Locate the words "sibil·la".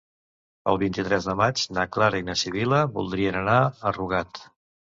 2.45-2.81